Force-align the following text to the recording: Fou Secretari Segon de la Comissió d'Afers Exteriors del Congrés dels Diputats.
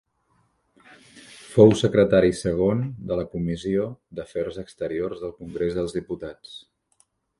Fou 1.49 1.73
Secretari 1.81 2.31
Segon 2.39 2.81
de 3.11 3.17
la 3.19 3.25
Comissió 3.35 3.85
d'Afers 4.21 4.57
Exteriors 4.67 5.23
del 5.27 5.37
Congrés 5.43 5.77
dels 5.81 5.95
Diputats. 5.99 6.57